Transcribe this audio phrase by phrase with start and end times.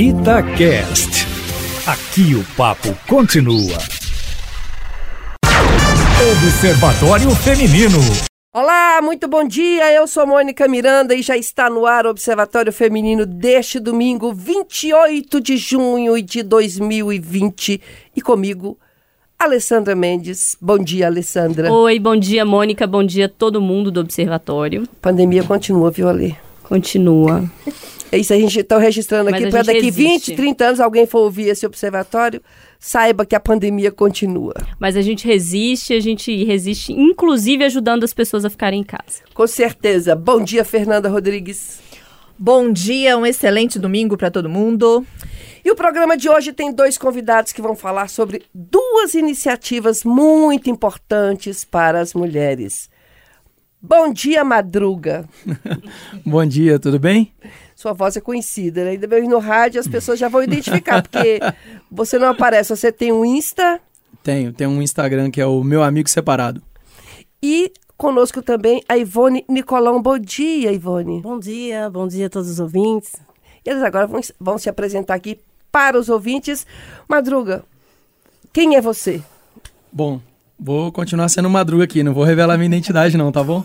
[0.00, 1.26] Itacast.
[1.84, 3.76] Aqui o papo continua.
[6.36, 7.98] Observatório Feminino.
[8.54, 9.92] Olá, muito bom dia.
[9.92, 15.40] Eu sou Mônica Miranda e já está no ar o Observatório Feminino deste domingo, 28
[15.40, 17.82] de junho de 2020.
[18.14, 18.78] E comigo,
[19.36, 20.56] Alessandra Mendes.
[20.60, 21.72] Bom dia, Alessandra.
[21.72, 22.86] Oi, bom dia, Mônica.
[22.86, 24.84] Bom dia todo mundo do Observatório.
[24.84, 26.36] A pandemia continua, viu, Ale?
[26.68, 27.50] Continua.
[28.10, 30.32] É isso, a gente está registrando aqui para daqui resiste.
[30.32, 32.42] 20, 30 anos alguém for ouvir esse observatório,
[32.78, 34.54] saiba que a pandemia continua.
[34.78, 39.22] Mas a gente resiste, a gente resiste, inclusive ajudando as pessoas a ficarem em casa.
[39.34, 40.14] Com certeza.
[40.14, 41.80] Bom dia, Fernanda Rodrigues.
[42.38, 45.04] Bom dia, um excelente domingo para todo mundo.
[45.64, 50.70] E o programa de hoje tem dois convidados que vão falar sobre duas iniciativas muito
[50.70, 52.88] importantes para as mulheres.
[53.80, 55.28] Bom dia, Madruga.
[56.26, 57.32] Bom dia, tudo bem?
[57.76, 58.90] Sua voz é conhecida, né?
[58.90, 61.38] Ainda bem no rádio as pessoas já vão identificar, porque
[61.90, 63.80] você não aparece, você tem um Insta
[64.22, 66.60] Tenho, tenho um Instagram que é o meu amigo separado.
[67.40, 70.02] e conosco também a Ivone Nicolão.
[70.02, 71.20] Bom dia, Ivone.
[71.20, 73.12] Bom dia, bom dia a todos os ouvintes.
[73.64, 75.38] E eles agora vão, vão se apresentar aqui
[75.70, 76.66] para os ouvintes.
[77.08, 77.64] Madruga,
[78.52, 79.22] quem é você?
[79.92, 80.20] Bom,
[80.58, 83.64] vou continuar sendo madruga aqui, não vou revelar minha identidade não, tá bom?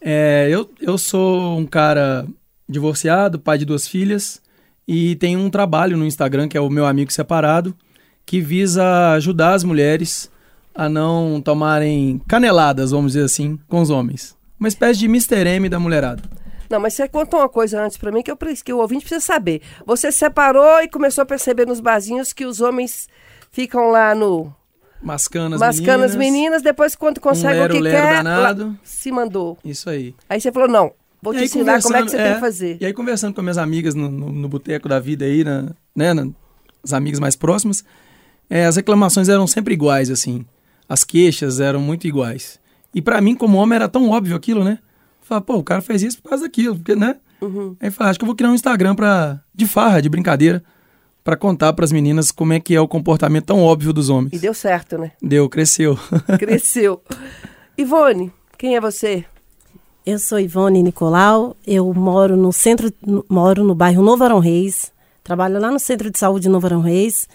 [0.00, 2.26] É, eu, eu sou um cara
[2.68, 4.40] divorciado, pai de duas filhas
[4.86, 7.74] e tenho um trabalho no Instagram que é o meu amigo separado,
[8.24, 10.30] que visa ajudar as mulheres
[10.74, 14.36] a não tomarem caneladas, vamos dizer assim, com os homens.
[14.58, 15.46] Uma espécie de Mr.
[15.46, 16.22] M da mulherada.
[16.70, 19.20] Não, mas você contou uma coisa antes pra mim que, eu, que o ouvinte precisa
[19.20, 19.60] saber.
[19.84, 23.08] Você se separou e começou a perceber nos barzinhos que os homens
[23.50, 24.50] ficam lá no
[25.02, 26.32] Mascando as mascando as meninas.
[26.34, 28.66] meninas, depois quando consegue o que lero-lero quer, danado.
[28.68, 29.58] lá- se mandou.
[29.64, 30.14] Isso aí.
[30.28, 32.40] Aí você falou, não, vou E te ensinar como é que você conversando- tem que
[32.40, 32.76] fazer.
[32.80, 36.14] E aí, conversando com minhas amigas no, no, no boteco da vida aí, na, né,
[36.14, 36.28] na-
[36.84, 37.84] as amigas mais próximas,
[38.48, 40.44] é, as reclamações eram sempre iguais, assim.
[40.88, 42.60] As queixas eram muito iguais.
[42.94, 44.78] E pra mim, como homem, era tão óbvio aquilo, né?
[45.22, 47.16] Fala, pô, o cara fez isso por causa daquilo, porque, né?
[47.40, 47.74] Uhum.
[47.80, 50.62] Aí fala, acho que eu vou criar um Instagram pra, de farra, de brincadeira,
[51.24, 54.32] pra contar pras meninas como é que é o comportamento tão óbvio dos homens.
[54.32, 55.12] E deu certo, né?
[55.22, 55.98] Deu, cresceu.
[56.38, 57.00] Cresceu.
[57.76, 59.24] Ivone, quem é você?
[60.04, 62.92] Eu sou Ivone Nicolau, eu moro no centro,
[63.28, 67.28] moro no bairro Novo Arão Reis, trabalho lá no Centro de Saúde Novo Arão Reis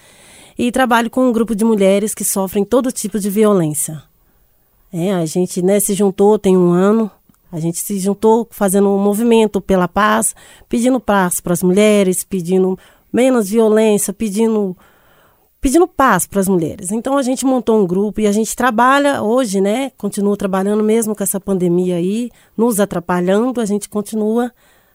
[0.58, 4.02] e trabalho com um grupo de mulheres que sofrem todo tipo de violência.
[4.92, 7.10] É, a gente né, se juntou tem um ano,
[7.50, 10.34] a gente se juntou fazendo um movimento pela paz,
[10.68, 12.78] pedindo paz para as mulheres, pedindo
[13.12, 14.76] menos violência, pedindo
[15.60, 16.92] pedindo paz para as mulheres.
[16.92, 19.90] Então a gente montou um grupo e a gente trabalha hoje, né?
[19.98, 24.52] Continua trabalhando mesmo com essa pandemia aí, nos atrapalhando, a gente continua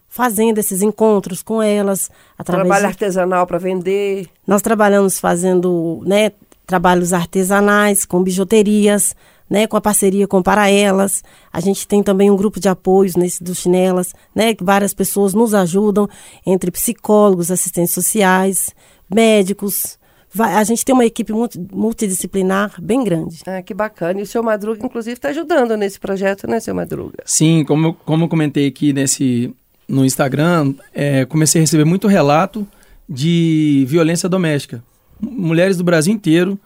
[0.08, 4.26] fazendo esses encontros com elas através Trabalho de- artesanal para vender.
[4.46, 6.32] nós trabalhamos fazendo né,
[6.66, 9.14] trabalhos artesanais com bijuterias,
[9.54, 11.22] né, com a parceria com Para Elas.
[11.52, 15.32] A gente tem também um grupo de apoios nesse do Chinelas, né, que várias pessoas
[15.32, 16.08] nos ajudam,
[16.44, 18.70] entre psicólogos, assistentes sociais,
[19.08, 19.96] médicos.
[20.36, 23.42] Vai- a gente tem uma equipe multi- multidisciplinar bem grande.
[23.46, 24.18] Ah, que bacana.
[24.18, 27.18] E o seu Madruga, inclusive, está ajudando nesse projeto, né, seu Madruga?
[27.24, 29.54] Sim, como, eu- como eu comentei aqui nesse,
[29.88, 32.66] no Instagram, é, comecei a receber muito relato
[33.08, 34.82] de violência doméstica.
[35.20, 36.58] Mulheres do Brasil inteiro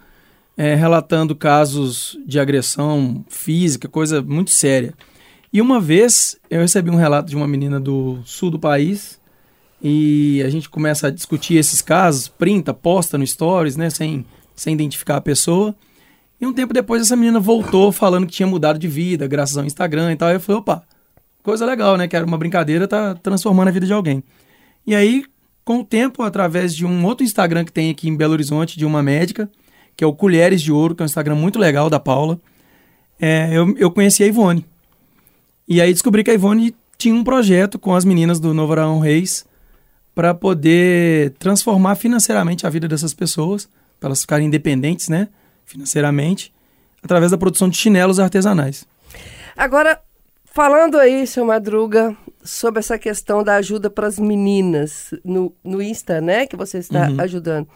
[0.59, 4.93] é, relatando casos de agressão física, coisa muito séria.
[5.53, 9.17] E uma vez eu recebi um relato de uma menina do sul do país
[9.81, 14.73] e a gente começa a discutir esses casos, printa, posta no stories, né, sem, sem
[14.73, 15.73] identificar a pessoa.
[16.41, 19.63] E um tempo depois essa menina voltou falando que tinha mudado de vida, graças ao
[19.63, 20.27] Instagram e tal.
[20.27, 20.83] Aí eu falei, opa,
[21.41, 22.05] coisa legal, né?
[22.05, 24.21] Que era uma brincadeira, tá transformando a vida de alguém.
[24.85, 25.23] E aí,
[25.63, 28.85] com o tempo, através de um outro Instagram que tem aqui em Belo Horizonte, de
[28.85, 29.49] uma médica,
[29.99, 32.39] que é o Colheres de Ouro, que é um Instagram muito legal da Paula,
[33.19, 34.65] é, eu, eu conheci a Ivone.
[35.67, 38.99] E aí descobri que a Ivone tinha um projeto com as meninas do Novo Arão
[38.99, 39.45] Reis
[40.15, 43.67] para poder transformar financeiramente a vida dessas pessoas,
[43.99, 45.27] para elas ficarem independentes, né,
[45.65, 46.53] financeiramente,
[47.03, 48.87] através da produção de chinelos artesanais.
[49.57, 49.99] Agora,
[50.45, 56.21] falando aí, seu Madruga, sobre essa questão da ajuda para as meninas no, no Insta,
[56.21, 57.19] né, que você está Uhum.
[57.19, 57.67] ajudando.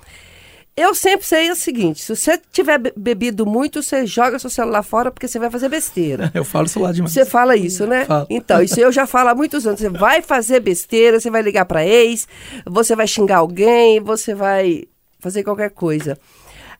[0.75, 4.81] Eu sempre sei o seguinte: se você tiver be- bebido muito, você joga seu celular
[4.81, 6.31] fora porque você vai fazer besteira.
[6.33, 7.13] Eu falo lá demais.
[7.13, 8.05] Você fala isso, né?
[8.05, 8.25] Falo.
[8.29, 9.79] Então, isso eu já falo há muitos anos.
[9.79, 12.27] Você vai fazer besteira, você vai ligar para ex,
[12.65, 14.83] você vai xingar alguém, você vai
[15.19, 16.17] fazer qualquer coisa.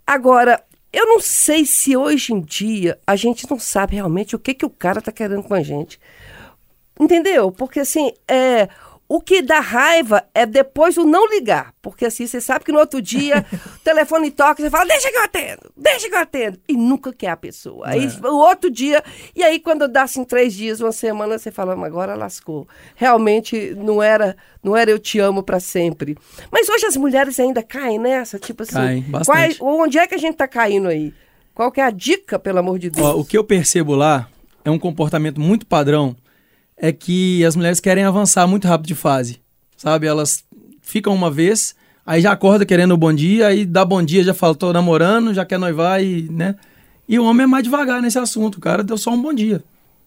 [0.07, 0.59] Agora,
[0.91, 4.65] eu não sei se hoje em dia a gente não sabe realmente o que, que
[4.65, 5.99] o cara tá querendo com a gente.
[6.99, 7.51] Entendeu?
[7.51, 8.67] Porque assim, é,
[9.15, 11.71] O que dá raiva é depois o não ligar.
[11.83, 13.45] Porque assim, você sabe que no outro dia
[13.75, 16.59] o telefone toca, você fala, deixa que eu atendo, deixa que eu atendo.
[16.67, 17.89] E nunca quer a pessoa.
[17.89, 18.27] Aí É.
[18.27, 19.03] o outro dia,
[19.35, 22.67] e aí quando dá assim três dias, uma semana, você fala, "Mas agora lascou.
[22.95, 26.17] Realmente não era, não era eu te amo pra sempre.
[26.51, 28.73] Mas hoje as mulheres ainda caem nessa, tipo assim.
[28.73, 29.57] Caem, bastante.
[29.61, 31.13] onde é que a gente tá caindo aí?
[31.53, 33.05] Qual que é a dica, pelo amor de Deus?
[33.05, 34.27] Ó, o que eu percebo lá
[34.65, 36.15] é um comportamento muito padrão,
[36.77, 39.39] é que as mulheres querem avançar muito rápido de fase,
[39.77, 40.07] sabe?
[40.07, 40.43] Elas
[40.81, 41.75] ficam uma vez,
[42.05, 45.33] aí já acorda querendo o bom dia, aí dá bom dia, já fala, tô namorando,
[45.33, 46.55] já quer noivar e, né?
[47.07, 49.63] E o homem é mais devagar nesse assunto, o cara deu só um bom dia.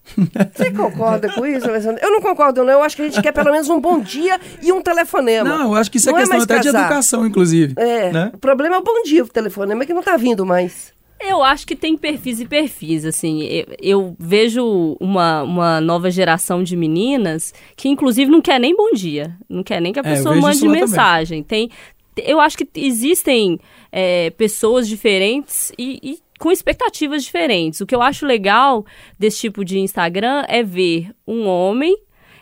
[0.54, 2.00] Você concorda com isso, Alessandro?
[2.00, 2.74] Eu não concordo, não.
[2.74, 5.48] Eu acho que a gente quer pelo menos um bom dia e um telefonema.
[5.48, 6.80] Não, eu acho que isso é é questão mais até de casar.
[6.84, 7.74] educação, inclusive.
[7.76, 8.30] É, Né?
[8.32, 10.92] o problema é o bom dia, o telefonema que não tá vindo mais.
[11.20, 13.42] Eu acho que tem perfis e perfis, assim.
[13.42, 18.92] Eu, eu vejo uma, uma nova geração de meninas que, inclusive, não quer nem bom
[18.92, 19.36] dia.
[19.48, 20.80] Não quer nem que a É, pessoa vejo mande lá também.
[20.82, 21.42] mensagem.
[21.42, 21.70] Tem,
[22.18, 23.58] eu acho que existem
[23.90, 27.80] é, pessoas diferentes e, e com expectativas diferentes.
[27.80, 28.84] O que eu acho legal
[29.19, 31.96] desse tipo de Instagram é ver um homem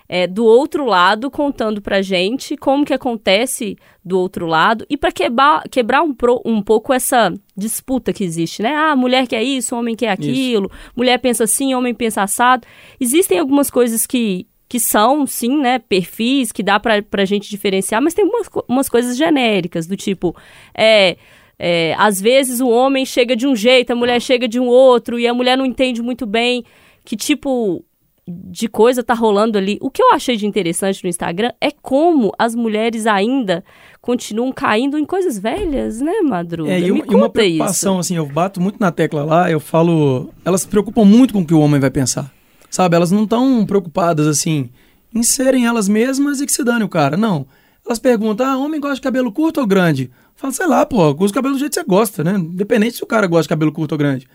[0.08, 5.10] é, do outro lado contando pra gente como que acontece do outro lado e para
[5.10, 8.74] quebrar, quebrar um, pro- um pouco essa disputa que existe, né?
[8.74, 12.66] Ah, mulher quer isso, homem quer aquilo, mulher pensa assim, homem pensa assado.
[13.00, 18.02] Existem algumas coisas que, que são, sim, né, perfis que dá pra, pra gente diferenciar,
[18.02, 20.36] mas tem umas, umas coisas genéricas, do tipo,
[20.74, 21.16] é,
[21.58, 25.18] é, às vezes o homem chega de um jeito, a mulher chega de um outro,
[25.18, 26.62] e a mulher não entende muito bem
[27.04, 27.82] que tipo
[28.26, 29.78] de coisa tá rolando ali.
[29.80, 33.62] O que eu achei de interessante no Instagram é como as mulheres ainda
[34.00, 36.70] continuam caindo em coisas velhas, né, Madruga?
[36.70, 40.30] É, e uma, e uma preocupação, assim, eu bato muito na tecla lá, eu falo.
[40.44, 42.32] Elas se preocupam muito com o que o homem vai pensar.
[42.70, 42.96] Sabe?
[42.96, 44.70] Elas não estão preocupadas, assim,
[45.14, 47.16] em serem elas mesmas e que se dane o cara.
[47.16, 47.46] Não.
[47.84, 50.10] Elas perguntam: ah, homem gosta de cabelo curto ou grande?
[50.34, 52.34] Fala, sei lá, pô, usa o cabelo do jeito que você gosta, né?
[52.34, 54.26] Independente se o cara gosta de cabelo curto ou grande.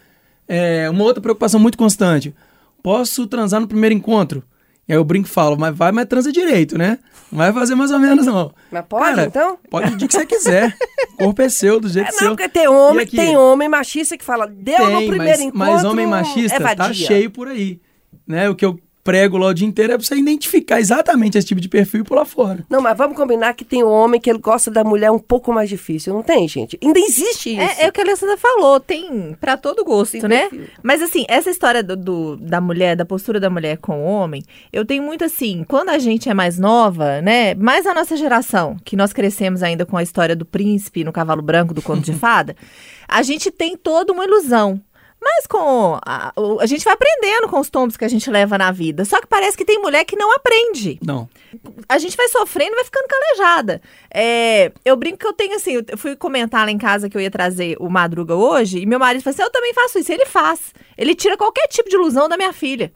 [0.47, 2.33] É, uma outra preocupação muito constante.
[2.83, 4.43] Posso transar no primeiro encontro?
[4.87, 6.97] E aí eu brinco e falo, mas vai, mas transa direito, né?
[7.31, 8.51] Não vai fazer mais ou menos, não.
[8.71, 9.59] Mas pode, então?
[9.69, 10.75] Pode do que você quiser.
[11.13, 12.29] O corpo é seu, do jeito É, seu.
[12.29, 13.15] não, porque tem homem, aqui?
[13.15, 15.59] tem homem machista que fala, deu no Tem, primeiro mas, encontro.
[15.73, 17.79] mas homem machista é tá cheio por aí.
[18.27, 18.49] Né?
[18.49, 21.59] O que eu prego lá o dia inteiro é pra você identificar exatamente esse tipo
[21.59, 22.63] de perfil e pular fora.
[22.69, 25.67] Não, mas vamos combinar que tem homem que ele gosta da mulher um pouco mais
[25.67, 26.77] difícil, não tem, gente?
[26.83, 27.59] Ainda existe isso.
[27.81, 30.41] É, é o que a Alessandra falou, tem pra todo gosto, Tem né?
[30.49, 30.67] perfil.
[30.83, 34.43] Mas assim, essa história do, do- da mulher, da postura da mulher com o homem,
[34.71, 37.55] eu tenho muito assim, quando a gente é mais nova, né?
[37.55, 41.41] Mais a nossa geração, que nós crescemos ainda com a história do príncipe no cavalo
[41.41, 42.55] branco do conto de fada,
[43.07, 44.79] a gente tem toda uma ilusão.
[45.21, 45.99] Mas com.
[46.05, 49.03] A, a gente vai aprendendo com os tombos que a gente leva na vida.
[49.03, 51.29] Só que parece que tem mulher que não aprende Não.
[51.87, 53.81] a gente vai sofrendo e vai ficando calejada.
[54.13, 57.21] É, eu brinco que eu tenho assim, eu fui comentar lá em casa que eu
[57.21, 60.11] ia trazer o Madruga hoje, e meu marido falou assim: eu também faço isso.
[60.11, 60.73] Ele faz.
[60.97, 62.91] Ele tira qualquer tipo de ilusão da minha filha.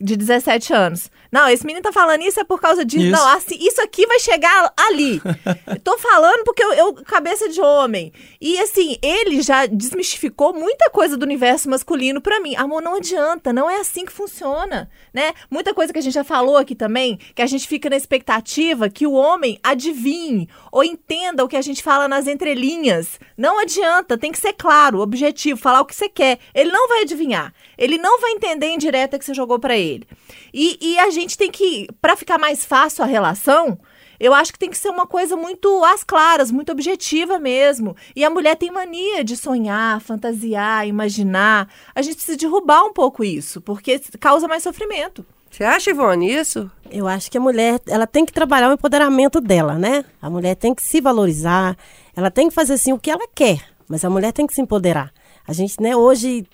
[0.00, 1.10] De 17 anos.
[1.30, 3.04] Não, esse menino tá falando isso é por causa disso.
[3.04, 3.12] Isso.
[3.12, 5.20] Não, assim, isso aqui vai chegar ali.
[5.84, 8.12] Tô falando porque eu, eu- cabeça de homem.
[8.40, 12.54] E assim, ele já desmistificou muita coisa do universo masculino pra mim.
[12.56, 15.32] Amor, não adianta, não é assim que funciona, né?
[15.50, 18.88] Muita coisa que a gente já falou aqui também, que a gente fica na expectativa
[18.88, 23.20] que o homem adivinhe ou entenda o que a gente fala nas entrelinhas.
[23.36, 26.38] Não adianta, tem que ser claro, objetivo, falar o que você quer.
[26.54, 27.52] Ele não vai adivinhar.
[27.76, 30.06] Ele não vai entender a indireta que você jogou pra ele.
[30.52, 33.78] E, e a gente tem que, pra ficar mais fácil a relação,
[34.20, 37.96] eu acho que tem que ser uma coisa muito às claras, muito objetiva mesmo.
[38.16, 41.68] E a mulher tem mania de sonhar, fantasiar, imaginar.
[41.94, 45.24] A gente precisa derrubar um pouco isso, porque causa mais sofrimento.
[45.50, 46.70] Você acha, Ivone, isso?
[46.90, 50.04] Eu acho que a mulher, ela tem que trabalhar o empoderamento dela, né?
[50.20, 51.76] A mulher tem que se valorizar,
[52.14, 54.60] ela tem que fazer assim o que ela quer, mas a mulher tem que se
[54.60, 55.12] empoderar.
[55.48, 56.46] A gente, né, hoje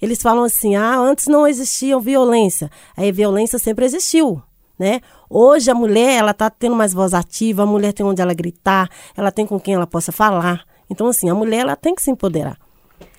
[0.00, 2.70] eles falam assim: "Ah, antes não existia violência".
[2.94, 4.42] Aí violência sempre existiu,
[4.78, 5.00] né?
[5.30, 8.90] Hoje a mulher, ela tá tendo mais voz ativa, a mulher tem onde ela gritar,
[9.16, 10.66] ela tem com quem ela possa falar.
[10.90, 12.58] Então assim, a mulher ela tem que se empoderar.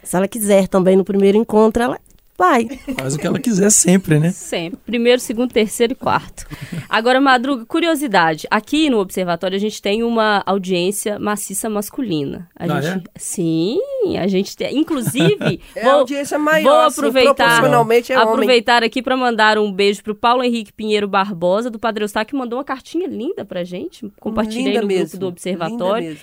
[0.03, 1.99] Se ela quiser também no primeiro encontro, ela
[2.37, 2.67] vai.
[2.97, 4.31] Faz o que ela quiser sempre, né?
[4.31, 4.79] Sempre.
[4.85, 6.45] Primeiro, segundo, terceiro e quarto.
[6.89, 8.47] Agora, Madruga, curiosidade.
[8.49, 12.49] Aqui no Observatório a gente tem uma audiência maciça masculina.
[12.55, 13.77] A Ah, gente, Sim,
[14.19, 14.77] a gente tem.
[14.77, 18.29] Inclusive, É a audiência maior, vou assim, aproveitar, proporcionalmente é homem.
[18.33, 22.37] aproveitar aqui para mandar um beijo pro Paulo Henrique Pinheiro Barbosa, do Padre Eustáquio, que
[22.37, 24.11] mandou uma cartinha linda pra gente.
[24.19, 26.07] Compartilhei Linda no mesmo, grupo do linda Observatório.
[26.09, 26.21] mesmo.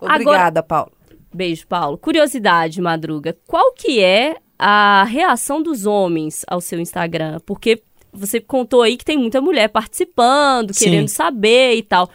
[0.00, 0.92] Agora- Obrigada, Paulo.
[1.32, 1.96] Beijo, Paulo.
[1.98, 3.36] Curiosidade, Madruga.
[3.46, 7.40] Qual que é a reação dos homens ao seu Instagram?
[7.46, 10.84] Porque você contou aí que tem muita mulher participando, Sim.
[10.84, 12.10] querendo saber e tal.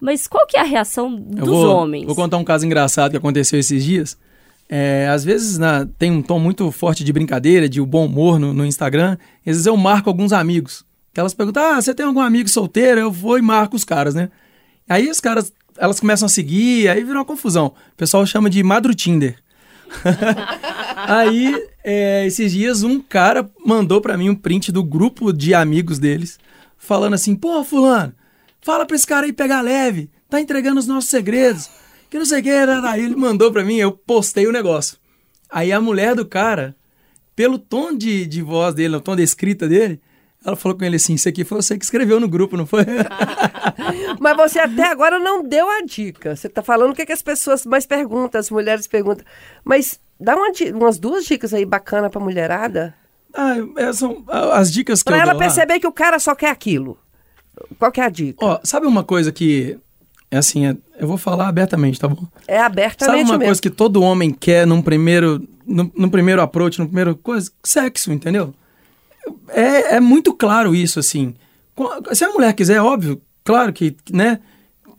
[0.00, 2.04] Mas qual que é a reação dos vou, homens?
[2.06, 4.18] Vou contar um caso engraçado que aconteceu esses dias.
[4.68, 8.52] É, às vezes na- tem um tom muito forte de brincadeira, de bom humor no,
[8.52, 9.16] no Instagram.
[9.40, 10.84] Às vezes eu marco alguns amigos.
[11.12, 13.00] Que elas perguntam: Ah, você tem algum amigo solteiro?
[13.00, 14.30] Eu vou e marco os caras, né?
[14.88, 17.68] Aí os caras, elas começam a seguir, aí vira uma confusão.
[17.92, 19.36] O pessoal chama de Madro Tinder.
[20.96, 21.54] aí,
[21.84, 26.38] é, esses dias, um cara mandou pra mim um print do grupo de amigos deles,
[26.76, 28.14] falando assim: Pô, Fulano,
[28.60, 31.68] fala pra esse cara aí pegar leve, tá entregando os nossos segredos.
[32.10, 34.96] Que não sei o que, aí ele mandou pra mim, eu postei o negócio.
[35.50, 36.74] Aí a mulher do cara,
[37.36, 40.00] pelo tom de, de voz dele, o tom da escrita dele,
[40.44, 42.84] ela falou com ele assim: Isso aqui foi você que escreveu no grupo, não foi?
[44.20, 46.34] Mas você até agora não deu a dica.
[46.36, 49.24] Você está falando o que, que as pessoas mais perguntam, as mulheres perguntam.
[49.64, 52.94] Mas dá uma umas duas dicas aí bacana pra mulherada.
[53.34, 55.46] ah, essas são as dicas que Pra eu ela dou lá.
[55.46, 56.98] perceber que o cara só quer aquilo.
[57.78, 58.38] Qual que é a dica?
[58.44, 59.76] Ó, sabe uma coisa que,
[60.30, 62.24] é assim, é- eu vou falar abertamente, tá bom?
[62.46, 63.44] É Sabe abertamente uma mesmo.
[63.46, 67.50] coisa que todo homem quer num primeiro, no, no primeiro approach, no primeiro coisa?
[67.64, 68.54] Sexo, entendeu?
[69.48, 71.34] É, é muito claro isso, assim.
[72.12, 74.40] Se a mulher quiser, óbvio, claro que, né?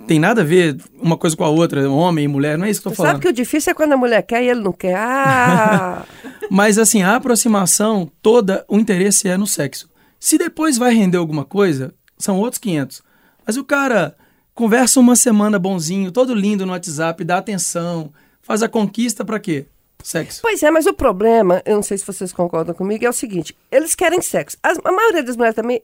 [0.08, 2.82] Tem nada a ver uma coisa com a outra, homem e mulher, não é isso
[2.82, 3.22] que eu tô Você sabe falando.
[3.22, 4.96] que o difícil é quando a mulher quer e ele não quer.
[4.96, 6.04] Ah!
[6.50, 9.88] Mas assim, a aproximação toda, o interesse é no sexo.
[10.20, 13.04] Se depois vai render alguma coisa, são outros 500.
[13.46, 14.16] Mas o cara
[14.56, 19.68] conversa uma semana bonzinho, todo lindo no WhatsApp, dá atenção, faz a conquista pra quê?
[20.04, 20.42] Sexo.
[20.42, 23.56] Pois é, mas o problema, eu não sei se vocês concordam comigo, é o seguinte:
[23.72, 24.58] eles querem sexo.
[24.64, 25.82] As- a maioria das mulheres também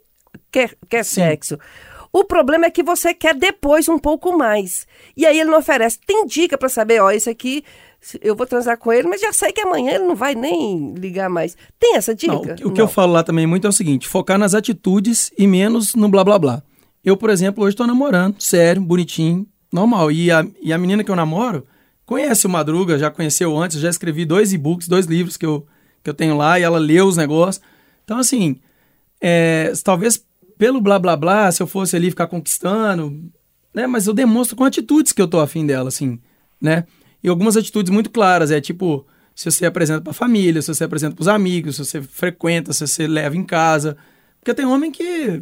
[0.51, 1.15] quer, quer Sim.
[1.15, 1.57] sexo.
[2.13, 4.87] O problema é que você quer depois um pouco mais.
[5.17, 5.99] E aí ele não oferece.
[6.07, 7.61] Tem dica pra saber, ó, isso aqui,
[8.21, 11.29] eu vou transar com ele, mas já sei que amanhã ele não vai nem ligar
[11.29, 11.57] mais.
[11.77, 12.31] Tem essa dica?
[12.33, 14.53] Não, o, que- o que eu falo lá também muito é o seguinte: focar nas
[14.53, 16.63] atitudes e menos no blá blá blá.
[17.03, 20.09] Eu, por exemplo, hoje tô namorando, sério, bonitinho, normal.
[20.09, 21.67] E a, e a menina que eu namoro
[22.05, 25.65] conhece o Madruga, já conheceu antes, já escrevi dois e-books, dois livros que eu,
[26.03, 27.63] que eu tenho lá, e ela leu os negócios.
[28.03, 28.57] Então, assim,
[29.19, 30.23] é, talvez
[30.57, 33.31] pelo blá blá blá, se eu fosse ali ficar conquistando,
[33.73, 33.87] né?
[33.87, 36.19] Mas eu demonstro com atitudes que eu tô afim dela, assim,
[36.61, 36.85] né?
[37.23, 41.15] E algumas atitudes muito claras, é tipo, se você apresenta pra família, se você apresenta
[41.15, 43.97] pros amigos, se você frequenta, se você leva em casa.
[44.39, 45.41] Porque tem homem que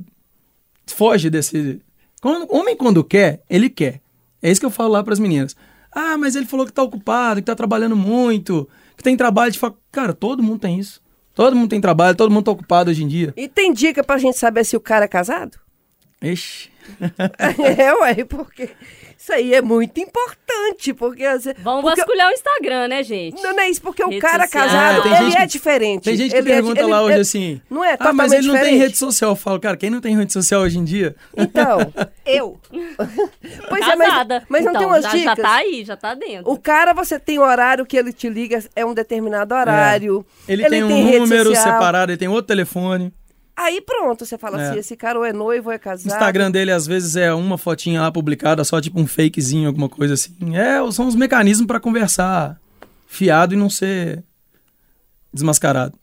[0.88, 1.80] foge desse.
[2.24, 4.02] Homem, quando quer, ele quer.
[4.42, 5.56] É isso que eu falo lá pras meninas.
[5.94, 9.60] Ah, mas ele falou que tá ocupado, que tá trabalhando muito, que tem trabalho de
[9.60, 9.76] fac...
[9.92, 11.02] Cara, todo mundo tem isso.
[11.34, 13.34] Todo mundo tem trabalho, todo mundo tá ocupado hoje em dia.
[13.36, 15.58] E tem dica pra gente saber se o cara é casado?
[16.22, 16.70] Ixi.
[17.78, 18.70] é, ué, porque
[19.24, 21.24] isso aí é muito importante, porque...
[21.24, 23.42] às vezes- Vamos porque- vasculhar o Instagram, né, gente?
[23.42, 24.64] Não, não é isso, porque o Rede cara social.
[24.66, 26.04] casado, É, tem ele gente é diferente.
[26.04, 27.62] Tem gente que Ele é- pergunta ele- lá hoje ele- assim.
[27.70, 29.32] Não é Ah, mas ele não tem rede social.
[29.32, 31.16] Eu falo, cara, quem não tem rede social hoje em dia?
[31.38, 31.80] Então,
[32.26, 32.60] Eu.
[33.70, 34.44] pois é, mas, Casada.
[34.50, 35.24] mas não então, tem umas já, dicas?
[35.24, 36.52] já tá aí, já tá dentro.
[36.52, 40.26] O cara, você tem o horário que ele te liga, é um determinado horário.
[40.48, 41.74] Ele, tem um rede número social.
[41.74, 43.14] separado, ele tem outro telefone.
[43.56, 44.70] Aí pronto, você fala É.
[44.70, 46.08] assim, esse cara ou é noivo ou é O casado.
[46.12, 50.16] Instagram dele, às vezes, é uma fotinha lá publicada, só tipo um fakezinho, alguma coisa
[50.16, 50.34] assim.
[50.56, 52.60] É, são os mecanismos pra conversar
[53.08, 54.24] fiado e não ser
[55.34, 55.98] desmascarado.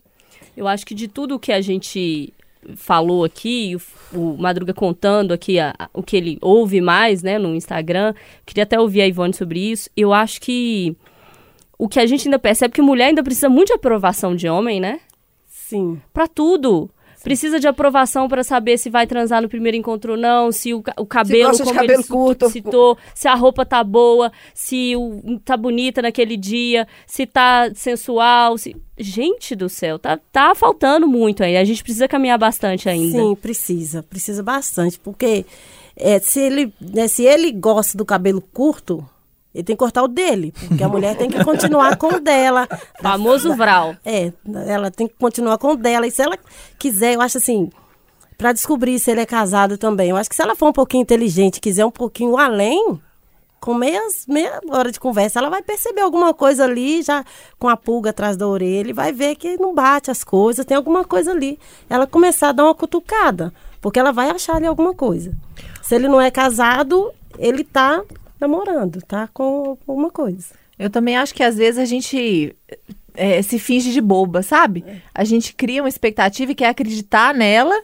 [0.56, 2.32] Eu acho que de tudo que a gente
[2.76, 3.76] falou aqui,
[4.12, 8.14] o, o Madruga contando aqui a- a- o que ele ouve mais, né, no Instagram,
[8.44, 9.88] queria até ouvir a Ivone sobre isso.
[9.96, 10.94] Eu acho que
[11.78, 14.48] o que a gente ainda percebe é que mulher ainda precisa muito de aprovação de
[14.48, 15.00] homem, né?
[15.48, 16.00] Sim.
[16.12, 16.90] Pra tudo.
[17.22, 20.82] Precisa de aprovação pra saber se vai transar no primeiro encontro ou não, se o,
[20.98, 22.48] o cabelo, de como cabelo ele curto.
[22.48, 28.56] citou, se a roupa tá boa, se o, tá bonita naquele dia, se tá sensual,
[28.56, 28.76] se...
[29.02, 31.56] Gente do céu, tá, tá faltando muito aí.
[31.56, 33.18] A gente precisa caminhar bastante ainda.
[33.18, 34.02] Sim, precisa.
[34.02, 34.98] Precisa bastante.
[34.98, 35.46] Porque
[35.96, 39.02] é, se, ele, né, se ele gosta do cabelo curto,
[39.54, 40.52] ele tem que cortar o dele.
[40.68, 42.68] Porque a mulher tem que continuar com o dela.
[43.02, 43.96] Famoso Vral.
[44.04, 44.32] É,
[44.66, 46.06] ela tem que continuar com o dela.
[46.06, 46.38] E se ela
[46.78, 47.70] quiser, eu acho assim,
[48.38, 50.10] pra descobrir se ele é casado também.
[50.10, 53.00] Eu acho que se ela for um pouquinho inteligente, quiser um pouquinho além,
[53.60, 57.24] com meias, meia hora de conversa, ela vai perceber alguma coisa ali, já
[57.58, 60.76] com a pulga atrás da orelha, e vai ver que não bate as coisas, tem
[60.76, 61.58] alguma coisa ali.
[61.88, 65.32] Ela começar a dar uma cutucada, porque ela vai achar ali alguma coisa.
[65.82, 68.02] Se ele não é casado, ele tá
[68.40, 70.54] namorando, tá com alguma coisa.
[70.78, 72.56] Eu também acho que às vezes a gente
[73.14, 74.84] é, se finge de boba, sabe?
[75.14, 77.74] A gente cria uma expectativa e quer acreditar nela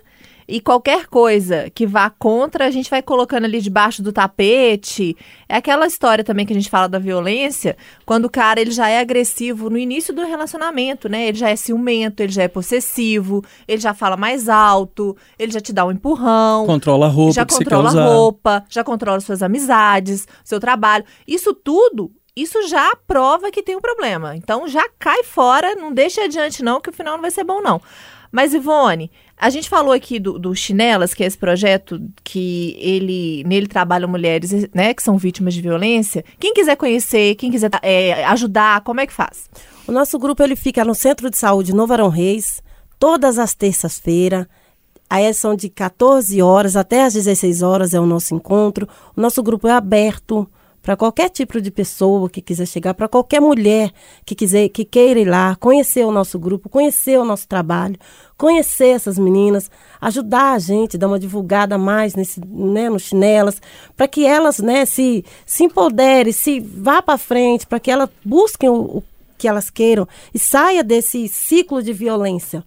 [0.48, 5.16] E qualquer coisa que vá contra, a gente vai colocando ali debaixo do tapete.
[5.48, 8.88] É aquela história também que a gente fala da violência, quando o cara ele já
[8.88, 11.28] é agressivo no início do relacionamento, né?
[11.28, 15.60] Ele já é ciumento, ele já é possessivo, ele já fala mais alto, ele já
[15.60, 16.66] te dá um empurrão.
[16.66, 21.04] Controla a roupa já controla a roupa, já controla suas amizades, seu trabalho.
[21.26, 24.36] Isso tudo, isso já prova que tem um problema.
[24.36, 27.60] Então já cai fora, não deixa adiante não, que o final não vai ser bom
[27.60, 27.80] não.
[28.32, 33.44] Mas Ivone, a gente falou aqui do, do Chinelas, que é esse projeto que ele
[33.44, 36.24] nele trabalham mulheres, né, que são vítimas de violência.
[36.38, 39.50] Quem quiser conhecer, quem quiser é, ajudar, como é que faz?
[39.86, 42.62] O nosso grupo ele fica no Centro de Saúde Novo Arão Reis,
[42.98, 44.46] todas as terças-feiras.
[45.08, 48.88] Aí são de 14 horas até às 16 horas é o nosso encontro.
[49.14, 50.48] O nosso grupo é aberto
[50.86, 53.90] para qualquer tipo de pessoa que quiser chegar, para qualquer mulher
[54.24, 57.98] que quiser que queira ir lá, conhecer o nosso grupo, conhecer o nosso trabalho,
[58.36, 63.60] conhecer essas meninas, ajudar a gente, dar uma divulgada mais nesse, né, no chinelas,
[63.96, 68.68] para que elas, né, se se empoderem, se vá para frente, para que elas busquem
[68.68, 69.04] o, o
[69.38, 72.64] que elas queiram e saia desse ciclo de violência.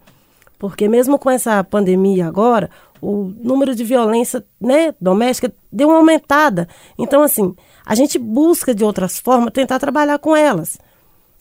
[0.58, 2.68] Porque mesmo com essa pandemia agora,
[3.00, 6.68] o número de violência né, doméstica deu uma aumentada.
[6.98, 10.78] Então, assim, a gente busca de outras formas tentar trabalhar com elas.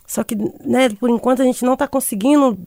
[0.07, 2.57] Só que, né, por enquanto, a gente não está conseguindo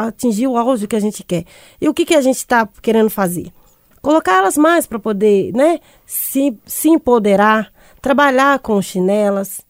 [0.00, 1.44] atingir o auge que a gente quer.
[1.80, 3.52] E o que, que a gente está querendo fazer?
[4.00, 9.60] Colocar elas mais para poder né, se, se empoderar, trabalhar com chinelas,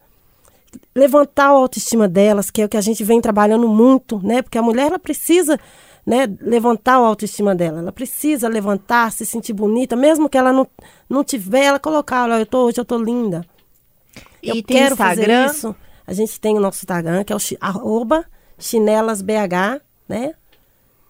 [0.94, 4.40] levantar a autoestima delas, que é o que a gente vem trabalhando muito, né?
[4.42, 5.58] Porque a mulher ela precisa
[6.06, 7.80] né, levantar a autoestima dela.
[7.80, 10.66] Ela precisa levantar, se sentir bonita, mesmo que ela não,
[11.08, 13.44] não tiver, ela colocar, olha, eu tô, hoje eu tô linda.
[14.42, 15.48] E eu quero Instagram?
[15.48, 15.76] fazer isso.
[16.06, 18.24] A gente tem o nosso Instagram, que é o chi- arroba
[18.58, 19.30] chinelasbh,
[20.08, 20.32] né?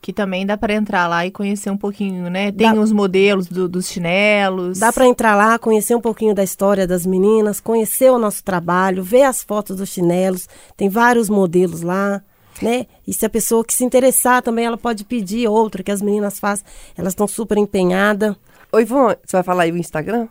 [0.00, 2.50] Que também dá para entrar lá e conhecer um pouquinho, né?
[2.50, 4.78] Tem Dá- os modelos do- dos chinelos.
[4.80, 9.02] Dá para entrar lá, conhecer um pouquinho da história das meninas, conhecer o nosso trabalho,
[9.04, 10.48] ver as fotos dos chinelos.
[10.76, 12.20] Tem vários modelos lá,
[12.60, 12.86] né?
[13.06, 16.40] E se a pessoa que se interessar também, ela pode pedir outra que as meninas
[16.40, 16.64] fazem.
[16.96, 18.34] Elas estão super empenhadas.
[18.72, 20.26] Ô, Ivone, você vai falar aí o Instagram?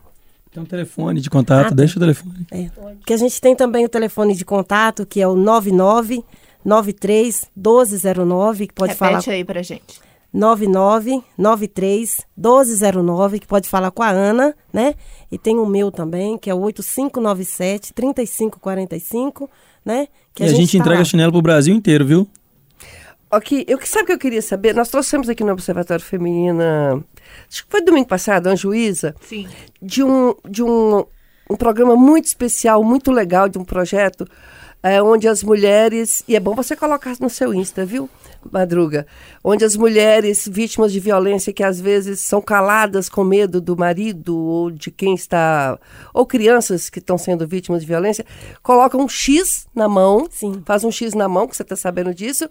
[0.51, 2.45] Tem um telefone de contato, Ah, deixa o telefone.
[2.51, 2.67] É.
[2.97, 6.25] Porque a gente tem também o telefone de contato, que é o 99
[6.63, 9.99] 93 1209, que pode Repete falar aí pra gente.
[10.33, 14.95] 99 93 1209, que pode falar com a Ana, né?
[15.31, 19.49] E tem o meu também, que é o 8597 3545,
[19.83, 20.07] né?
[20.33, 21.05] Que e a gente, tá entrega lá.
[21.05, 22.27] chinelo pro Brasil inteiro, viu?
[23.29, 24.75] Ok, eu que sabe o que eu queria saber?
[24.75, 27.01] Nós trouxemos aqui no Observatório Feminina,
[27.49, 29.47] acho que foi domingo passado, a Juíza, Sim.
[29.81, 31.05] de um de um,
[31.51, 34.25] um programa muito especial, muito legal, de um projeto
[34.83, 38.09] é, onde as mulheres e é bom você colocar no seu Insta, viu,
[38.51, 39.05] Madruga,
[39.43, 44.35] onde as mulheres vítimas de violência que às vezes são caladas com medo do marido
[44.35, 45.77] ou de quem está
[46.13, 48.25] ou crianças que estão sendo vítimas de violência
[48.63, 50.63] colocam um X na mão, Sim.
[50.65, 52.49] faz um X na mão, que você está sabendo disso.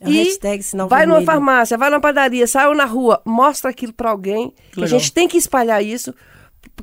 [0.00, 1.24] É e hashtag vai numa vermelho.
[1.24, 4.52] farmácia, vai numa padaria, saiu na rua, mostra aquilo para alguém.
[4.72, 6.14] Que a gente tem que espalhar isso,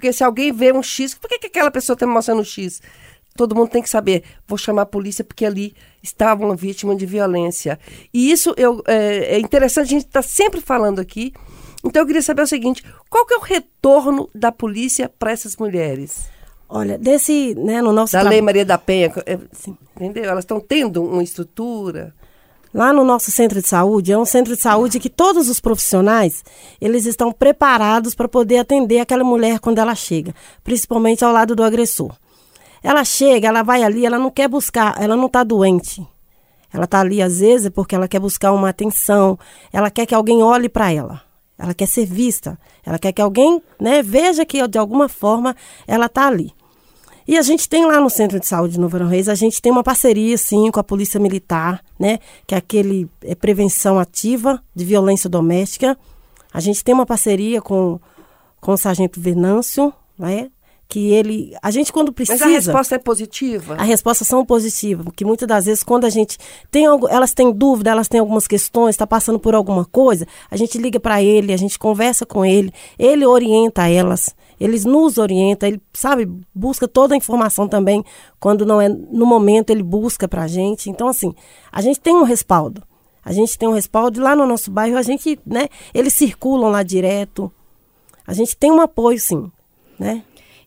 [0.03, 2.43] porque se alguém vê um X, por que, que aquela pessoa está me mostrando um
[2.43, 2.81] X?
[3.37, 4.23] Todo mundo tem que saber.
[4.45, 7.79] Vou chamar a polícia porque ali estava uma vítima de violência.
[8.13, 11.31] E isso eu, é, é interessante, a gente está sempre falando aqui.
[11.85, 15.55] Então eu queria saber o seguinte: qual que é o retorno da polícia para essas
[15.55, 16.29] mulheres?
[16.67, 19.39] Olha, desse, né, no nosso Da tra- Lei Maria da Penha, é,
[19.95, 20.25] entendeu?
[20.25, 22.13] Elas estão tendo uma estrutura.
[22.73, 26.43] Lá no nosso centro de saúde, é um centro de saúde que todos os profissionais,
[26.81, 30.33] eles estão preparados para poder atender aquela mulher quando ela chega,
[30.63, 32.15] principalmente ao lado do agressor.
[32.81, 36.05] Ela chega, ela vai ali, ela não quer buscar, ela não está doente.
[36.73, 39.37] Ela está ali às vezes porque ela quer buscar uma atenção,
[39.71, 41.21] ela quer que alguém olhe para ela.
[41.59, 45.55] Ela quer ser vista, ela quer que alguém, né, veja que de alguma forma
[45.85, 46.51] ela está ali.
[47.27, 49.61] E a gente tem lá no Centro de Saúde de Novo Arão Reis, a gente
[49.61, 52.19] tem uma parceria, sim, com a Polícia Militar, né?
[52.45, 55.97] Que é aquele é, prevenção ativa de violência doméstica.
[56.53, 57.99] A gente tem uma parceria com,
[58.59, 60.49] com o Sargento Venâncio, né?
[60.87, 61.55] Que ele...
[61.63, 62.45] A gente, quando Mas precisa...
[62.45, 63.75] a resposta é positiva?
[63.75, 66.37] A resposta são positivas, porque muitas das vezes quando a gente
[66.69, 70.57] tem algo, elas têm dúvida, elas têm algumas questões, está passando por alguma coisa, a
[70.57, 75.67] gente liga para ele, a gente conversa com ele, ele orienta elas, eles nos orienta,
[75.67, 78.01] ele sabe busca toda a informação também
[78.39, 80.89] quando não é no momento ele busca para a gente.
[80.89, 81.35] Então assim,
[81.69, 82.81] a gente tem um respaldo,
[83.25, 85.67] a gente tem um respaldo lá no nosso bairro a gente, né?
[85.93, 87.51] Eles circulam lá direto,
[88.25, 89.51] a gente tem um apoio sim,
[89.99, 90.23] né?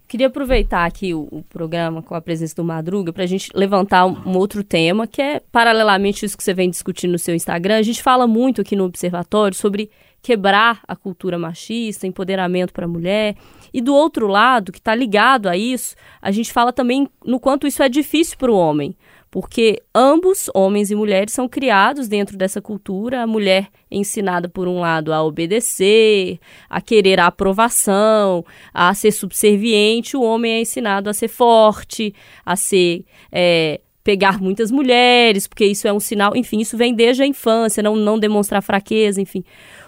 [0.06, 4.04] Queria aproveitar aqui o, o programa com a presença do Madruga para a gente levantar
[4.04, 7.78] um, um outro tema, que é paralelamente isso que você vem discutindo no seu Instagram.
[7.78, 9.90] A gente fala muito aqui no Observatório sobre
[10.26, 13.36] quebrar a cultura machista, empoderamento para a mulher.
[13.72, 17.66] E do outro lado, que está ligado a isso, a gente fala também no quanto
[17.66, 18.96] isso é difícil para o homem
[19.36, 23.22] porque ambos, homens e mulheres, são criados dentro dessa cultura.
[23.22, 26.38] A mulher é ensinada, por um lado, a obedecer,
[26.70, 30.16] a querer a aprovação, a ser subserviente.
[30.16, 32.14] O homem é ensinado a ser forte,
[32.46, 33.04] a ser.
[33.30, 37.82] É, pegar muitas mulheres, porque isso é um sinal, enfim, isso vem desde a infância,
[37.82, 39.42] não, não demonstrar fraqueza, enfim.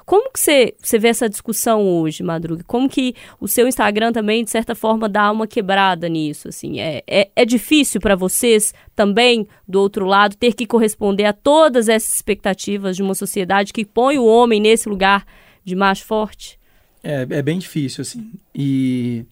[0.08, 2.64] Como que você, você vê essa discussão hoje, Madruga?
[2.66, 6.48] Como que o seu Instagram também, de certa forma, dá uma quebrada nisso?
[6.48, 11.34] Assim, é, é, é difícil para vocês também, do outro lado, ter que corresponder a
[11.34, 15.26] todas essas expectativas de uma sociedade que põe o homem nesse lugar
[15.62, 16.58] de macho forte?
[17.04, 18.32] É, é bem difícil, assim.
[18.54, 19.26] E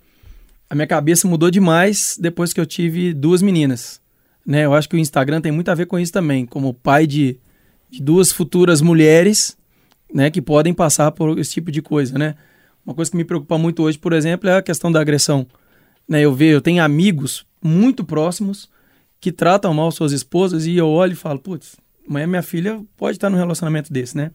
[0.69, 3.99] a minha cabeça mudou demais depois que eu tive duas meninas.
[4.45, 4.67] Né?
[4.67, 6.45] Eu acho que o Instagram tem muito a ver com isso também.
[6.45, 7.39] Como pai de,
[7.89, 9.56] de duas futuras mulheres,
[10.13, 12.35] né, que podem passar por esse tipo de coisa, né?
[12.85, 15.47] Uma coisa que me preocupa muito hoje, por exemplo, é a questão da agressão.
[16.09, 18.69] Né, eu vejo, eu tenho amigos muito próximos
[19.21, 21.77] que tratam mal suas esposas e eu olho e falo, putz,
[22.09, 24.31] amanhã minha filha pode estar num relacionamento desse, né?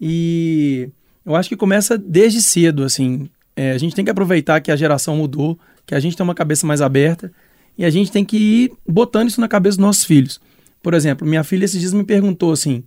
[0.00, 0.90] E
[1.24, 3.28] eu acho que começa desde cedo, assim.
[3.56, 6.34] É, a gente tem que aproveitar que a geração mudou, que a gente tem uma
[6.34, 7.32] cabeça mais aberta
[7.76, 10.40] e a gente tem que ir botando isso na cabeça dos nossos filhos.
[10.82, 12.82] Por exemplo, minha filha esses dias me perguntou assim: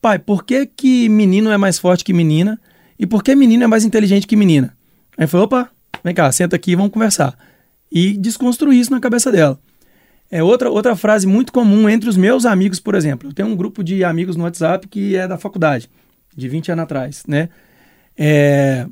[0.00, 2.60] pai, por que, que menino é mais forte que menina?
[2.98, 4.76] E por que menino é mais inteligente que menina?
[5.16, 5.70] Aí falou, opa,
[6.02, 7.36] vem cá, senta aqui vamos conversar.
[7.90, 9.58] E desconstruir isso na cabeça dela.
[10.30, 13.30] É outra, outra frase muito comum entre os meus amigos, por exemplo.
[13.30, 15.88] Eu tenho um grupo de amigos no WhatsApp que é da faculdade,
[16.36, 17.48] de 20 anos atrás, né?
[18.16, 18.86] É,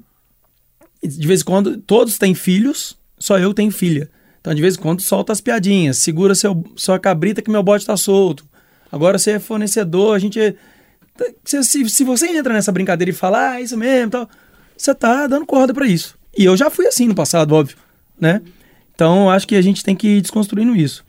[1.02, 4.08] de vez em quando, todos têm filhos, só eu tenho filha.
[4.40, 5.98] Então, de vez em quando, solta as piadinhas.
[5.98, 8.46] Segura seu, sua cabrita que meu bote está solto.
[8.90, 10.56] Agora você é fornecedor, a gente
[11.44, 14.28] se, se, se, você entra nessa brincadeira e fala, ah, é isso mesmo, tal,
[14.76, 16.16] você tá dando corda para isso.
[16.36, 17.76] E eu já fui assim no passado, óbvio,
[18.20, 18.42] né?
[18.94, 21.04] Então, acho que a gente tem que ir desconstruindo isso.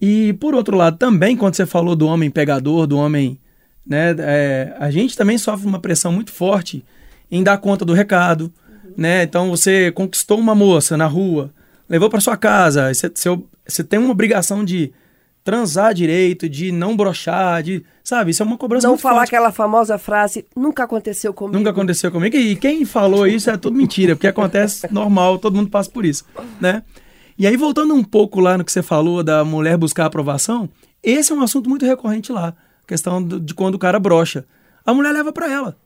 [0.00, 3.38] E, por outro lado, também, quando você falou do homem pegador, do homem,
[3.86, 6.84] né, é, a gente também sofre uma pressão muito forte
[7.30, 8.52] em dar conta do recado,
[8.84, 8.92] uhum.
[8.96, 9.22] né?
[9.22, 11.52] Então, você conquistou uma moça na rua,
[11.88, 14.92] levou para sua casa, você, você, você tem uma obrigação de
[15.44, 17.84] transar direito, de não brochar, de.
[18.04, 18.30] Sabe?
[18.32, 19.28] Isso é uma cobrança Não falar forte.
[19.28, 21.56] aquela famosa frase, nunca aconteceu comigo.
[21.56, 22.36] Nunca aconteceu comigo.
[22.36, 26.24] E quem falou isso é tudo mentira, porque acontece normal, todo mundo passa por isso,
[26.60, 26.82] né?
[27.38, 30.68] E aí, voltando um pouco lá no que você falou da mulher buscar aprovação,
[31.02, 32.54] esse é um assunto muito recorrente lá.
[32.86, 34.44] questão de quando o cara brocha.
[34.84, 35.76] A mulher leva para ela.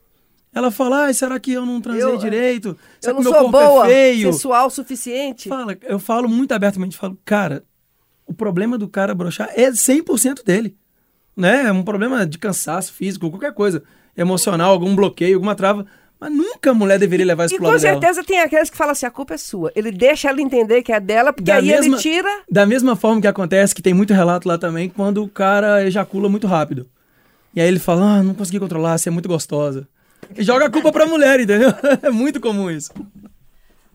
[0.55, 2.77] Ela fala, ah, será que eu não transei Eu- direito?
[3.01, 4.33] Será Eu não que meu sou corpo boa, é feio?
[4.33, 5.49] sensual o suficiente.
[5.49, 7.63] Fala, eu falo muito abertamente, falo, cara,
[8.27, 10.77] o problema do cara brochar é 100% dele.
[11.37, 11.65] Né?
[11.67, 13.83] É um problema de cansaço físico, qualquer coisa.
[14.17, 15.85] Emocional, algum bloqueio, alguma trava.
[16.21, 18.01] Mas nunca a mulher deveria levar isso E pro com lado dela.
[18.01, 19.73] certeza tem aqueles que falam assim, a culpa é sua.
[19.75, 22.29] Ele deixa ela entender que é dela, porque Da aí ele mesma- tira...
[22.51, 26.29] Da mesma forma que acontece, que tem muito relato lá também, quando o cara ejacula
[26.29, 26.87] muito rápido.
[27.55, 29.87] E aí ele fala, ah, não consegui controlar, você é muito gostosa.
[30.37, 31.71] E joga a culpa pra mulher, entendeu?
[32.03, 32.91] É muito comum isso.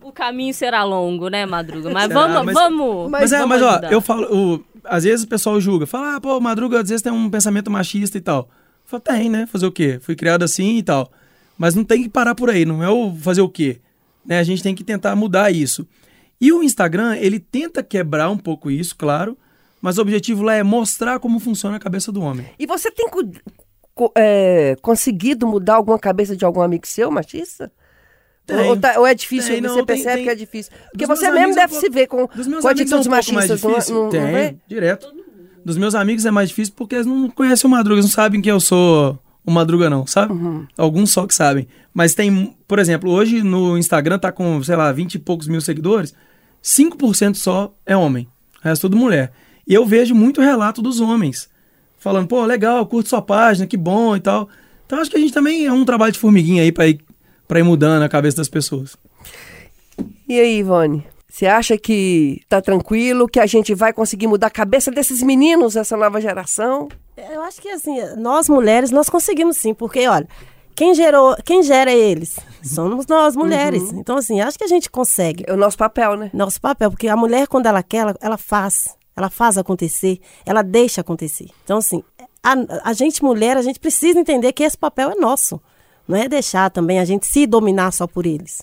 [0.02, 1.90] O caminho será longo, né, Madruga?
[1.90, 3.10] Mas Será, vamos, mas- vamos.
[3.10, 3.92] Mas, é, vamos mas ó, ajudar.
[3.92, 7.02] eu falo, o- às vezes o pessoal julga, fala, ah, pô, o Madruga às vezes
[7.02, 8.48] tem um pensamento machista e tal.
[8.48, 8.48] Eu
[8.86, 9.46] falo, tem, né?
[9.46, 9.98] Fazer o quê?
[10.00, 11.10] Fui criado assim e tal.
[11.58, 13.80] Mas não tem que parar por aí, não é o fazer o quê?
[14.24, 14.38] Né?
[14.38, 15.86] A gente tem que tentar mudar isso.
[16.40, 19.36] E o Instagram, ele tenta quebrar um pouco isso, claro,
[19.82, 22.46] mas o objetivo lá é mostrar como funciona a cabeça do homem.
[22.58, 23.06] E você tem
[24.16, 27.70] é, conseguido mudar alguma cabeça de algum amigo seu, machista?
[28.56, 28.68] Tenho.
[28.70, 30.24] Ou, tá- ou é difícil, Tem, não, você tem- percebe tem.
[30.24, 30.72] que é difícil?
[30.92, 33.06] Porque Dos você mesmo é deve um se ver com, com amigos é um atitudes
[33.06, 33.94] machistas, não, difícil.
[33.94, 34.56] não, não Tem, vê?
[34.68, 35.06] direto.
[35.64, 38.40] Dos meus amigos é mais difícil porque eles não conhecem o Madruga, eles não sabem
[38.40, 40.32] que eu sou o Madruga não, sabe?
[40.32, 40.66] Uhum.
[40.76, 41.66] Alguns só que sabem.
[41.92, 45.60] Mas tem, por exemplo, hoje no Instagram tá com, sei lá, 20 e poucos mil
[45.60, 46.14] seguidores,
[46.62, 48.28] 5% só é homem,
[48.62, 49.32] o resto tudo mulher.
[49.66, 51.48] E eu vejo muito relato dos homens,
[51.98, 54.48] falando, pô, legal, curto sua página, que bom e tal.
[54.86, 57.00] Então acho que a gente também é um trabalho de formiguinha aí pra ir,
[57.50, 58.96] pra ir mudando a cabeça das pessoas.
[60.28, 61.04] E aí, Ivone?
[61.28, 65.74] Você acha que tá tranquilo, que a gente vai conseguir mudar a cabeça desses meninos,
[65.74, 66.88] essa nova geração?
[67.16, 70.28] Eu acho que assim, nós mulheres, nós conseguimos sim, porque olha,
[70.76, 72.38] quem gerou, quem gera eles?
[72.62, 73.92] Somos nós mulheres.
[73.94, 75.44] Então assim, acho que a gente consegue.
[75.48, 76.30] É o nosso papel, né?
[76.32, 80.62] Nosso papel, porque a mulher quando ela quer, ela, ela faz, ela faz acontecer, ela
[80.62, 81.48] deixa acontecer.
[81.64, 82.04] Então assim,
[82.44, 85.60] a, a gente mulher, a gente precisa entender que esse papel é nosso.
[86.10, 88.62] Não é deixar também a gente se dominar só por eles.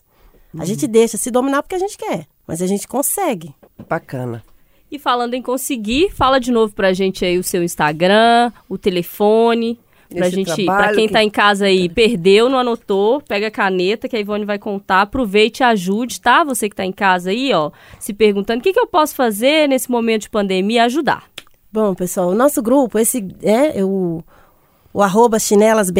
[0.59, 3.53] A gente deixa se dominar porque a gente quer, mas a gente consegue.
[3.87, 4.43] Bacana.
[4.91, 9.79] E falando em conseguir, fala de novo pra gente aí o seu Instagram, o telefone,
[10.09, 13.47] Pra Nesse gente, trabalho pra quem que- tá em casa aí, perdeu, não anotou, pega
[13.47, 16.45] a caneta que a Ivone vai contar, aproveite e ajude, tá?
[16.45, 19.67] Você que tá em casa aí, ó, se perguntando o que, que eu posso fazer
[19.67, 21.25] nesse momento de pandemia, ajudar.
[21.69, 24.23] Bom, pessoal, o nosso grupo, esse é o,
[24.93, 25.99] o arroba chinelasbh,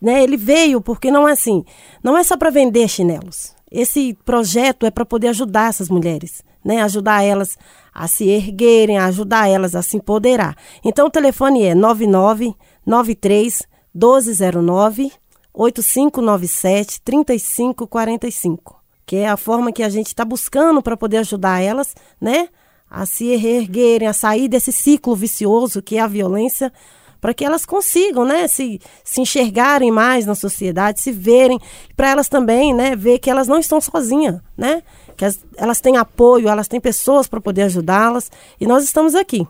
[0.00, 0.22] né?
[0.22, 1.64] Ele veio porque não é assim,
[2.02, 3.54] não é só para vender chinelos.
[3.70, 6.80] Esse projeto é para poder ajudar essas mulheres, né?
[6.82, 7.58] Ajudar elas
[7.92, 10.56] a se erguerem, ajudar elas a se empoderar.
[10.84, 13.62] Então o telefone é 9993
[13.94, 15.12] 1209
[15.52, 21.94] 8597 3545, que é a forma que a gente está buscando para poder ajudar elas,
[22.20, 22.48] né?
[22.88, 26.72] A se erguerem, a sair desse ciclo vicioso que é a violência,
[27.20, 31.58] para que elas consigam, né, se, se enxergarem mais na sociedade, se verem,
[31.96, 34.82] para elas também, né, ver que elas não estão sozinhas, né?
[35.16, 39.46] Que as- elas têm apoio, elas têm pessoas para poder ajudá-las, e nós estamos aqui.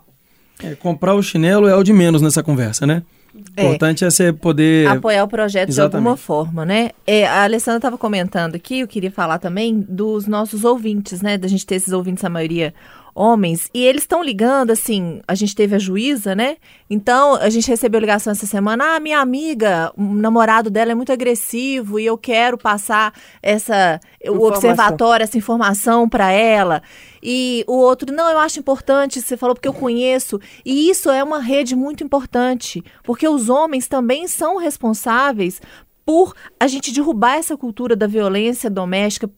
[0.62, 3.02] É, comprar o chinelo é o de menos nessa conversa, né?
[3.35, 3.62] O É.
[3.64, 4.88] importante é você poder.
[4.88, 6.20] apoiar o projeto de alguma Exatamente.
[6.26, 6.90] forma, né?
[7.07, 11.38] É, a Alessandra estava comentando aqui, eu queria falar também dos nossos ouvintes, né?
[11.38, 12.74] Da gente ter esses ouvintes, a maioria
[13.18, 16.57] homens, e eles estão ligando, assim, a gente teve a juíza, né?
[16.88, 21.12] Então, a gente recebeu ligação essa semana, ah, minha amiga, o namorado dela é muito
[21.12, 26.81] agressivo e eu quero passar essa, o observatório, essa informação para ela.
[27.20, 30.40] E o outro, não, eu acho importante, você falou porque eu conheço.
[30.64, 35.61] E isso é uma rede muito importante, porque os homens também são responsáveis
[36.07, 39.28] por a gente derrubar essa cultura da violência doméstica,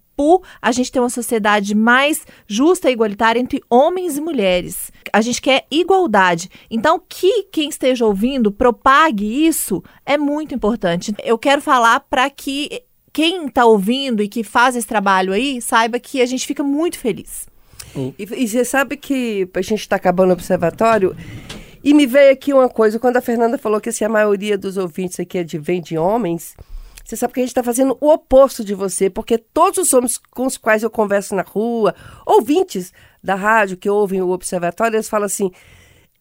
[0.60, 4.92] a gente ter uma sociedade mais justa e igualitária entre homens e mulheres.
[5.12, 6.50] A gente quer igualdade.
[6.70, 11.14] Então, que quem esteja ouvindo propague isso é muito importante.
[11.24, 15.98] Eu quero falar para que quem está ouvindo e que faz esse trabalho aí saiba
[15.98, 17.48] que a gente fica muito feliz.
[17.96, 21.16] E, e você sabe que a gente está acabando o observatório
[21.82, 24.76] e me veio aqui uma coisa, quando a Fernanda falou que assim, a maioria dos
[24.76, 26.54] ouvintes aqui é de, vem de homens,
[27.10, 30.16] você sabe que a gente está fazendo o oposto de você, porque todos os homens
[30.30, 31.94] com os quais eu converso na rua,
[32.24, 32.92] ouvintes
[33.22, 35.50] da rádio que ouvem o observatório, eles falam assim,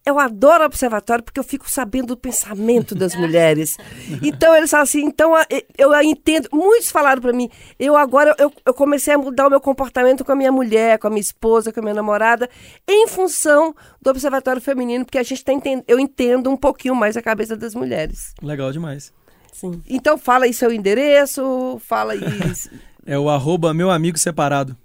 [0.06, 3.76] eu adoro o observatório porque eu fico sabendo do pensamento das mulheres.
[4.24, 5.34] Então eles falam assim, então
[5.78, 6.50] eu entendo.
[6.52, 10.32] Muitos falaram para mim, eu agora eu, eu comecei a mudar o meu comportamento com
[10.32, 12.50] a minha mulher, com a minha esposa, com a minha namorada,
[12.88, 17.16] em função do observatório feminino, porque a gente tá enten- eu entendo um pouquinho mais
[17.16, 18.34] a cabeça das mulheres.
[18.42, 19.14] Legal demais.
[19.60, 19.82] Sim.
[19.90, 22.20] Então fala aí seu endereço, fala aí.
[23.06, 24.78] É o arroba meu amigo separado.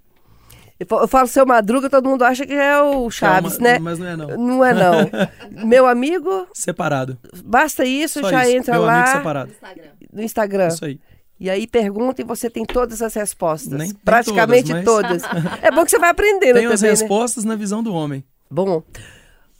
[0.80, 3.68] eu fa- eu falo seu madruga, todo mundo acha que é o Chaves, É uma-
[3.68, 3.78] né?
[3.78, 4.26] Mas não é não.
[4.38, 5.10] Não é não.
[5.66, 7.18] Meu amigo, Separado.
[7.44, 8.56] basta isso, Só já isso.
[8.56, 9.50] entra meu lá amigo separado.
[10.10, 10.68] no Instagram.
[10.68, 10.98] Isso aí.
[11.38, 13.72] E aí pergunta e você tem todas as respostas.
[13.72, 15.42] Nem- nem Praticamente todas, todas.
[15.62, 17.00] É bom que você vai aprendendo Tem as também, né?
[17.00, 18.24] respostas na visão do homem.
[18.50, 18.82] Bom.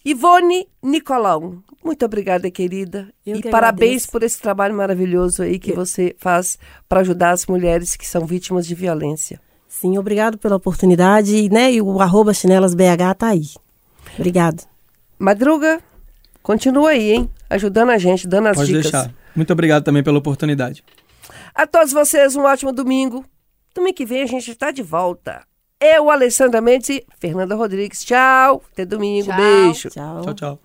[0.05, 3.09] Ivone Nicolau, muito obrigada, querida.
[3.25, 4.11] Eu e que parabéns agradeço.
[4.13, 8.67] por esse trabalho maravilhoso aí que você faz para ajudar as mulheres que são vítimas
[8.67, 9.41] de violência.
[9.69, 11.73] Sim, obrigado pela oportunidade, né?
[11.73, 13.49] E o arroba chinelasbh tá aí.
[14.19, 14.63] Obrigado.
[15.19, 15.81] Madruga,
[16.43, 17.31] continua aí, hein?
[17.51, 18.83] Ajudando a gente, dando as Pode dicas.
[18.91, 19.15] deixar.
[19.35, 20.85] Muito obrigado também pela oportunidade.
[21.55, 23.25] A todos vocês, um ótimo domingo.
[23.75, 25.47] Domingo que vem a gente está de volta.
[25.85, 28.03] Eu, Alessandra Mendes e Fernanda Rodrigues.
[28.03, 28.63] Tchau.
[28.73, 29.27] Até domingo.
[29.27, 29.37] Tchau.
[29.37, 29.91] Beijo.
[29.91, 30.23] Tchau.
[30.23, 30.59] Tchau, tchau.